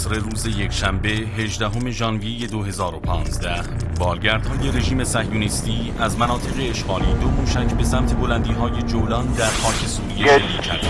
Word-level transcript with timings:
عصر 0.00 0.14
روز 0.14 0.46
یکشنبه 0.46 1.08
18 1.08 1.90
ژانویه 1.90 2.46
2015 2.46 3.62
بالگردهای 3.98 4.70
رژیم 4.72 5.04
صهیونیستی 5.04 5.92
از 5.98 6.18
مناطق 6.18 6.70
اشغالی 6.70 7.12
دو 7.20 7.28
موشک 7.28 7.74
به 7.74 7.84
سمت 7.84 8.14
بلندی 8.14 8.52
های 8.52 8.82
جولان 8.82 9.26
در 9.26 9.46
خاک 9.46 9.74
سوریه 9.74 10.26
شلیک 10.26 10.60
کرد 10.60 10.80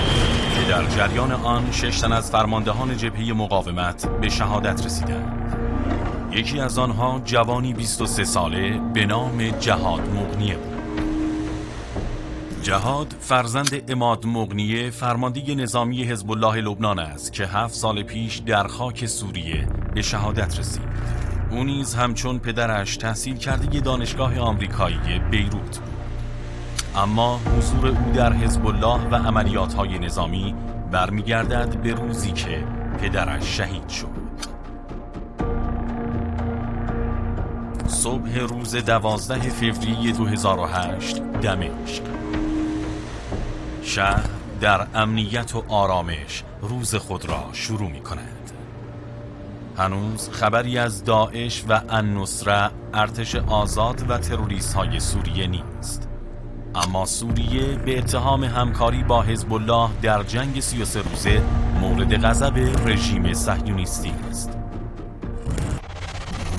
که 0.54 0.70
در 0.70 0.84
جریان 0.96 1.32
آن 1.32 1.72
شش 1.72 2.04
از 2.04 2.30
فرماندهان 2.30 2.96
جبهه 2.96 3.32
مقاومت 3.32 4.08
به 4.20 4.28
شهادت 4.28 4.86
رسیدند. 4.86 5.56
یکی 6.32 6.60
از 6.60 6.78
آنها 6.78 7.20
جوانی 7.24 7.74
23 7.74 8.24
ساله 8.24 8.80
به 8.94 9.06
نام 9.06 9.50
جهاد 9.50 10.08
مغنیه 10.08 10.56
بود. 10.56 10.79
جهاد 12.62 13.14
فرزند 13.20 13.90
اماد 13.90 14.26
مغنیه 14.26 14.90
فرمانده 14.90 15.54
نظامی 15.54 16.04
حزب 16.04 16.30
الله 16.30 16.60
لبنان 16.60 16.98
است 16.98 17.32
که 17.32 17.46
هفت 17.46 17.74
سال 17.74 18.02
پیش 18.02 18.36
در 18.36 18.66
خاک 18.66 19.06
سوریه 19.06 19.68
به 19.94 20.02
شهادت 20.02 20.58
رسید. 20.58 20.88
او 21.50 21.64
نیز 21.64 21.94
همچون 21.94 22.38
پدرش 22.38 22.96
تحصیل 22.96 23.36
کرده 23.36 23.80
دانشگاه 23.80 24.38
آمریکایی 24.38 25.18
بیروت. 25.30 25.52
بود 25.52 25.78
اما 26.96 27.40
حضور 27.58 27.86
او 27.88 28.12
در 28.14 28.32
حزب 28.32 28.66
الله 28.66 29.08
و 29.08 29.14
عملیات 29.14 29.74
های 29.74 29.98
نظامی 29.98 30.54
برمیگردد 30.90 31.82
به 31.82 31.94
روزی 31.94 32.32
که 32.32 32.64
پدرش 33.02 33.56
شهید 33.56 33.88
شد. 33.88 34.20
صبح 37.86 38.38
روز 38.38 38.76
دوازده 38.76 39.48
فوریه 39.48 40.12
2008 40.12 41.22
دمشق. 41.22 42.19
شهر 43.90 44.24
در 44.60 44.86
امنیت 44.94 45.54
و 45.54 45.64
آرامش 45.68 46.42
روز 46.62 46.94
خود 46.94 47.24
را 47.24 47.44
شروع 47.52 47.90
می 47.90 48.00
کند. 48.00 48.50
هنوز 49.78 50.28
خبری 50.30 50.78
از 50.78 51.04
داعش 51.04 51.64
و 51.68 51.80
النصره 51.88 52.70
ارتش 52.94 53.36
آزاد 53.36 54.10
و 54.10 54.18
تروریست 54.18 54.74
های 54.74 55.00
سوریه 55.00 55.46
نیست. 55.46 56.08
اما 56.74 57.06
سوریه 57.06 57.76
به 57.76 57.98
اتهام 57.98 58.44
همکاری 58.44 59.02
با 59.02 59.22
حزب 59.22 59.52
الله 59.52 59.88
در 60.02 60.22
جنگ 60.22 60.60
33 60.60 61.02
روزه 61.02 61.42
مورد 61.80 62.24
غضب 62.24 62.58
رژیم 62.88 63.32
صهیونیستی 63.32 64.12
است. 64.30 64.59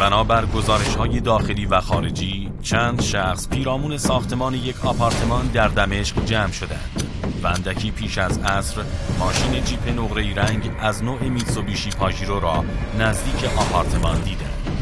بنابر 0.01 0.45
گزارش 0.45 0.95
های 0.95 1.19
داخلی 1.19 1.65
و 1.65 1.81
خارجی 1.81 2.51
چند 2.61 3.01
شخص 3.01 3.47
پیرامون 3.47 3.97
ساختمان 3.97 4.53
یک 4.53 4.85
آپارتمان 4.85 5.47
در 5.47 5.67
دمشق 5.67 6.25
جمع 6.25 6.51
شدند 6.51 7.03
و 7.43 7.47
اندکی 7.47 7.91
پیش 7.91 8.17
از 8.17 8.37
عصر 8.37 8.81
ماشین 9.19 9.63
جیپ 9.63 9.87
نقره 9.99 10.35
رنگ 10.35 10.71
از 10.79 11.03
نوع 11.03 11.23
میتسوبیشی 11.23 11.89
پاژیرو 11.89 12.39
را 12.39 12.63
نزدیک 12.99 13.49
آپارتمان 13.57 14.21
دیدند. 14.21 14.77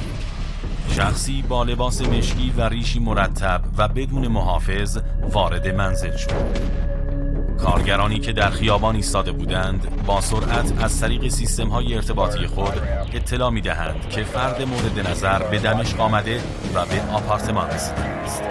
شخصی 0.91 1.41
با 1.41 1.63
لباس 1.63 2.01
مشکی 2.01 2.53
و 2.57 2.69
ریشی 2.69 2.99
مرتب 2.99 3.61
و 3.77 3.87
بدون 3.87 4.27
محافظ 4.27 4.99
وارد 5.31 5.67
منزل 5.67 6.17
شد. 6.17 6.88
کارگرانی 7.69 8.19
که 8.19 8.33
در 8.33 8.49
خیابان 8.49 8.95
ایستاده 8.95 9.31
بودند 9.31 10.05
با 10.05 10.21
سرعت 10.21 10.83
از 10.83 10.99
طریق 10.99 11.27
سیستم 11.27 11.67
های 11.67 11.93
ارتباطی 11.93 12.47
خود 12.47 12.73
اطلاع 13.13 13.49
می 13.49 13.61
دهند 13.61 14.09
که 14.09 14.23
فرد 14.23 14.61
مورد 14.61 15.07
نظر 15.07 15.43
به 15.43 15.59
دمشق 15.59 15.99
آمده 15.99 16.41
و 16.73 16.85
به 16.85 17.01
آپارتمان 17.13 17.69
رسیده 17.69 18.01
است 18.01 18.43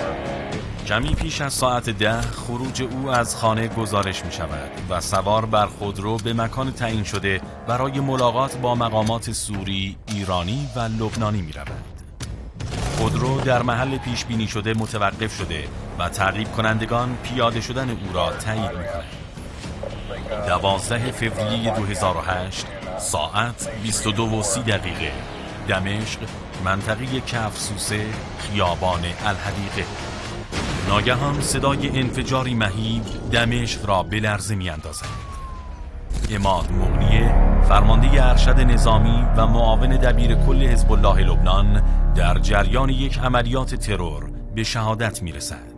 کمی 0.86 1.14
پیش 1.14 1.41
از 1.41 1.52
ساعت 1.52 1.91
ده 1.91 2.20
خروج 2.20 2.83
او 2.83 3.11
از 3.11 3.36
خانه 3.36 3.69
گزارش 3.69 4.24
می 4.24 4.33
شود 4.33 4.70
و 4.91 5.00
سوار 5.00 5.46
بر 5.46 5.66
خودرو 5.66 6.16
به 6.16 6.33
مکان 6.33 6.72
تعیین 6.72 7.05
شده 7.05 7.41
برای 7.66 8.00
ملاقات 8.00 8.56
با 8.56 8.74
مقامات 8.74 9.33
سوری، 9.33 9.96
ایرانی 10.06 10.69
و 10.77 10.80
لبنانی 10.80 11.42
می 11.42 11.52
رود. 11.52 11.84
خودرو 12.98 13.40
در 13.40 13.62
محل 13.62 13.98
پیش 13.98 14.24
بینی 14.24 14.46
شده 14.46 14.74
متوقف 14.74 15.36
شده 15.36 15.64
و 15.98 16.09
تعقیب 16.09 16.53
کنندگان 16.53 17.17
پیاده 17.23 17.61
شدن 17.61 17.91
او 17.91 18.13
را 18.13 18.33
تایید 18.33 18.63
می 18.63 18.69
کنند. 18.70 19.19
دوازده 20.47 21.13
فوریه 21.13 21.77
2008 21.77 22.67
ساعت 22.98 23.69
22 23.83 24.39
و 24.39 24.42
30 24.42 24.63
دقیقه 24.63 25.13
دمشق 25.69 26.20
منطقه 26.64 27.20
کفسوسه 27.20 28.07
خیابان 28.39 29.01
الحدیقه 29.25 29.85
ناگهان 30.89 31.41
صدای 31.41 31.89
انفجاری 32.01 32.55
مهیب 32.55 33.03
دمشق 33.33 33.87
را 33.87 34.03
به 34.03 34.20
لرزه 34.20 34.55
می 34.55 34.70
اندازد. 34.70 35.29
اماد 36.31 36.73
مغنیه 36.73 37.35
فرمانده 37.69 38.27
ارشد 38.27 38.61
نظامی 38.61 39.25
و 39.37 39.47
معاون 39.47 39.91
دبیر 39.91 40.35
کل 40.35 40.63
حزب 40.63 40.92
الله 40.92 41.25
لبنان 41.25 41.83
در 42.14 42.39
جریان 42.39 42.89
یک 42.89 43.19
عملیات 43.19 43.75
ترور 43.75 44.31
به 44.55 44.64
شهادت 44.64 45.23
می 45.23 45.33
رسد. 45.33 45.77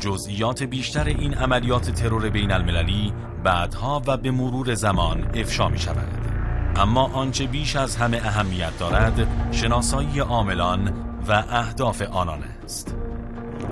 جزئیات 0.00 0.62
بیشتر 0.62 1.04
این 1.04 1.34
عملیات 1.34 1.90
ترور 1.90 2.30
بین 2.30 2.52
المللی 2.52 3.12
بعدها 3.44 4.02
و 4.06 4.16
به 4.16 4.30
مرور 4.30 4.74
زمان 4.74 5.30
افشا 5.34 5.68
می 5.68 5.78
شود. 5.78 6.08
اما 6.76 7.10
آنچه 7.12 7.46
بیش 7.46 7.76
از 7.76 7.96
همه 7.96 8.16
اهمیت 8.16 8.78
دارد 8.78 9.26
شناسایی 9.52 10.20
عاملان 10.20 10.92
و 11.28 11.44
اهداف 11.50 12.02
آنان 12.02 12.44
است. 12.64 12.96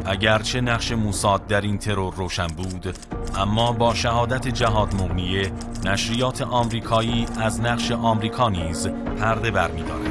اگرچه 0.05 0.61
نقش 0.61 0.93
موساد 0.93 1.47
در 1.47 1.61
این 1.61 1.79
ترور 1.79 2.15
روشن 2.15 2.47
بود 2.47 2.99
اما 3.37 3.73
با 3.73 3.95
شهادت 3.95 4.49
جهاد 4.49 4.95
مغنیه 4.95 5.53
نشریات 5.85 6.43
آمریکایی 6.43 7.27
از 7.41 7.61
نقش 7.61 7.91
آمریکا 7.91 8.49
نیز 8.49 8.89
پرده 9.21 9.51
برمیدارد 9.51 10.11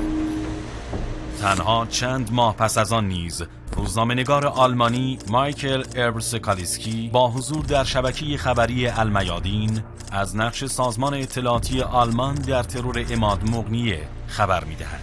تنها 1.41 1.85
چند 1.85 2.34
ماه 2.34 2.55
پس 2.55 2.78
از 2.78 2.94
آن 2.94 3.07
نیز 3.07 3.44
روزنامه‌نگار 3.77 4.47
آلمانی 4.47 5.19
مایکل 5.27 5.83
اربرسکالیسکی 5.95 7.09
با 7.13 7.31
حضور 7.31 7.65
در 7.65 7.83
شبکه 7.83 8.38
خبری 8.38 8.88
المیادین 8.88 9.83
از 10.11 10.35
نقش 10.35 10.65
سازمان 10.65 11.13
اطلاعاتی 11.13 11.81
آلمان 11.81 12.35
در 12.35 12.63
ترور 12.63 13.05
اماد 13.09 13.49
مغنیه 13.49 14.07
خبر 14.27 14.63
می‌دهد. 14.63 15.01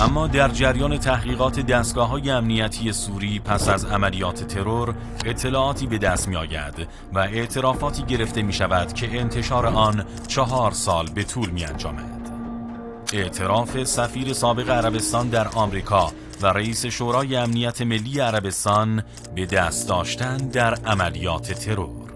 اما 0.00 0.26
در 0.26 0.48
جریان 0.48 0.98
تحقیقات 0.98 1.60
دستگاه 1.60 2.08
های 2.08 2.30
امنیتی 2.30 2.92
سوری 2.92 3.38
پس 3.38 3.68
از 3.68 3.84
عملیات 3.84 4.46
ترور 4.46 4.94
اطلاعاتی 5.24 5.86
به 5.86 5.98
دست 5.98 6.28
می 6.28 6.36
آید 6.36 6.88
و 7.14 7.18
اعترافاتی 7.18 8.02
گرفته 8.02 8.42
می 8.42 8.52
شود 8.52 8.92
که 8.92 9.20
انتشار 9.20 9.66
آن 9.66 10.04
چهار 10.28 10.70
سال 10.70 11.08
به 11.14 11.24
طول 11.24 11.50
می 11.50 11.64
انجامد. 11.64 12.30
اعتراف 13.12 13.84
سفیر 13.84 14.32
سابق 14.32 14.70
عربستان 14.70 15.28
در 15.28 15.48
آمریکا 15.48 16.12
و 16.42 16.46
رئیس 16.46 16.86
شورای 16.86 17.36
امنیت 17.36 17.82
ملی 17.82 18.20
عربستان 18.20 19.02
به 19.34 19.46
دست 19.46 19.88
داشتن 19.88 20.36
در 20.36 20.74
عملیات 20.74 21.52
ترور 21.52 22.06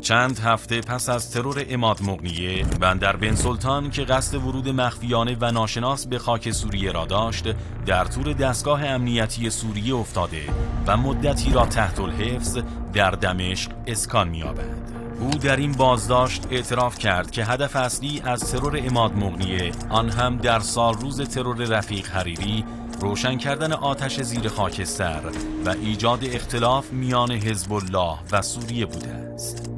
چند 0.00 0.38
هفته 0.38 0.80
پس 0.80 1.08
از 1.08 1.30
ترور 1.30 1.64
اماد 1.68 2.02
مغنیه 2.02 2.64
بندر 2.80 3.16
بن 3.16 3.34
سلطان 3.34 3.90
که 3.90 4.04
قصد 4.04 4.34
ورود 4.34 4.68
مخفیانه 4.68 5.36
و 5.40 5.50
ناشناس 5.50 6.06
به 6.06 6.18
خاک 6.18 6.50
سوریه 6.50 6.92
را 6.92 7.06
داشت 7.06 7.44
در 7.86 8.04
طور 8.04 8.32
دستگاه 8.32 8.84
امنیتی 8.84 9.50
سوریه 9.50 9.94
افتاده 9.94 10.42
و 10.86 10.96
مدتی 10.96 11.52
را 11.52 11.66
تحت 11.66 12.00
الحفظ 12.00 12.58
در 12.92 13.10
دمشق 13.10 13.70
اسکان 13.86 14.28
می‌یابد. 14.28 14.94
او 15.20 15.30
در 15.30 15.56
این 15.56 15.72
بازداشت 15.72 16.46
اعتراف 16.50 16.98
کرد 16.98 17.30
که 17.30 17.44
هدف 17.44 17.76
اصلی 17.76 18.22
از 18.24 18.52
ترور 18.52 18.80
اماد 18.86 19.12
مغنیه 19.12 19.72
آن 19.90 20.10
هم 20.10 20.36
در 20.36 20.60
سال 20.60 20.94
روز 20.94 21.20
ترور 21.20 21.56
رفیق 21.56 22.06
حریری 22.08 22.64
روشن 23.04 23.38
کردن 23.38 23.72
آتش 23.72 24.20
زیر 24.20 24.48
خاکستر 24.48 25.20
و 25.66 25.70
ایجاد 25.70 26.24
اختلاف 26.24 26.92
میان 26.92 27.32
حزب 27.32 27.72
الله 27.72 28.18
و 28.32 28.42
سوریه 28.42 28.86
بوده 28.86 29.08
است. 29.08 29.70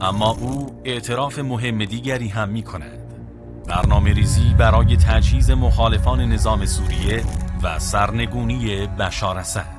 اما 0.00 0.30
او 0.30 0.80
اعتراف 0.84 1.38
مهم 1.38 1.84
دیگری 1.84 2.28
هم 2.28 2.48
می 2.48 2.62
کند 2.62 3.00
برنامه 3.68 4.12
ریزی 4.12 4.54
برای 4.58 4.96
تجهیز 4.96 5.50
مخالفان 5.50 6.20
نظام 6.20 6.66
سوریه 6.66 7.24
و 7.62 7.78
سرنگونی 7.78 8.86
بشار 8.86 9.38
اسد 9.38 9.75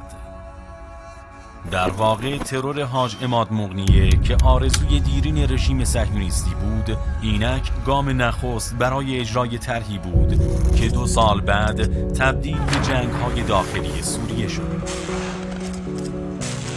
در 1.72 1.90
واقع 1.90 2.38
ترور 2.38 2.84
حاج 2.84 3.16
اماد 3.22 3.52
مغنیه 3.52 4.10
که 4.10 4.38
آرزوی 4.44 5.00
دیرین 5.00 5.52
رژیم 5.52 5.84
صهیونیستی 5.84 6.52
بود 6.56 6.98
اینک 7.22 7.72
گام 7.86 8.22
نخست 8.22 8.76
برای 8.76 9.20
اجرای 9.20 9.58
طرحی 9.58 9.98
بود 9.98 10.40
که 10.76 10.88
دو 10.88 11.08
سال 11.08 11.42
بعد 11.42 12.14
تبدیل 12.14 12.58
به 12.58 12.88
جنگ 12.88 13.10
های 13.10 13.44
داخلی 13.44 14.02
سوریه 14.02 14.48
شد. 14.48 14.82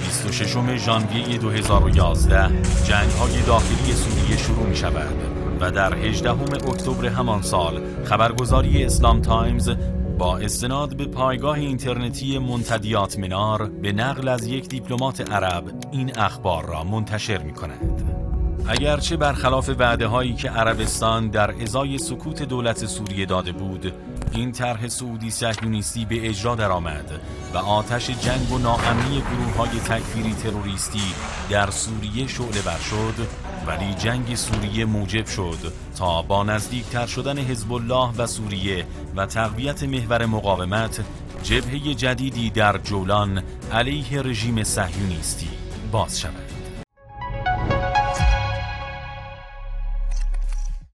26 0.05 0.77
ژانویه 0.77 1.39
2011 1.39 2.49
جنگ 2.85 3.11
های 3.11 3.43
داخلی 3.43 3.93
سوریه 3.93 4.37
شروع 4.37 4.67
می 4.67 4.77
شود 4.77 5.15
و 5.61 5.71
در 5.71 5.95
18 5.95 6.31
اکتبر 6.31 7.07
همان 7.07 7.43
سال 7.43 7.81
خبرگزاری 8.05 8.85
اسلام 8.85 9.23
تایمز 9.23 9.71
با 10.20 10.37
استناد 10.38 10.96
به 10.96 11.06
پایگاه 11.06 11.58
اینترنتی 11.58 12.38
منتدیات 12.38 13.19
منار 13.19 13.69
به 13.69 13.93
نقل 13.93 14.28
از 14.28 14.46
یک 14.46 14.69
دیپلمات 14.69 15.31
عرب 15.31 15.64
این 15.93 16.19
اخبار 16.19 16.67
را 16.67 16.84
منتشر 16.84 17.43
می 17.43 17.52
کند. 17.52 18.02
اگرچه 18.69 19.17
برخلاف 19.17 19.70
وعده 19.78 20.06
هایی 20.06 20.34
که 20.34 20.50
عربستان 20.50 21.28
در 21.28 21.62
ازای 21.62 21.99
سکوت 21.99 22.43
دولت 22.43 22.87
سوریه 22.87 23.26
داده 23.26 23.52
بود 23.52 23.93
این 24.32 24.53
طرح 24.53 24.88
سعودی 24.88 25.31
صهیونیستی 25.31 26.05
به 26.05 26.29
اجرا 26.29 26.55
درآمد 26.55 27.21
و 27.55 27.59
آتش 27.59 28.11
جنگ 28.11 28.53
و 28.53 28.59
ناامنی 28.59 29.21
گروه 29.21 29.56
های 29.56 29.81
تکفیری 29.81 30.35
تروریستی 30.35 31.15
در 31.50 31.71
سوریه 31.71 32.27
شعله 32.27 32.62
بر 32.62 32.79
شد 32.79 33.15
ولی 33.67 33.94
جنگ 33.94 34.35
سوریه 34.35 34.85
موجب 34.85 35.27
شد 35.27 35.73
تا 35.97 36.23
با 36.23 36.44
نزدیکتر 36.44 37.06
شدن 37.06 37.38
حزب 37.38 37.73
الله 37.73 38.11
و 38.19 38.27
سوریه 38.27 38.87
و 39.17 39.27
تقویت 39.27 39.82
محور 39.82 40.27
مقاومت 40.27 41.05
جبهه 41.43 41.94
جدیدی 41.94 42.50
در 42.50 42.79
جولان 42.79 43.43
علیه 43.73 44.23
رژیم 44.23 44.62
صهیونیستی 44.62 45.49
باز 45.93 46.21
شود. 46.21 46.50